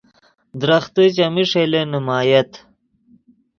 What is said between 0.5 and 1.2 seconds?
درختے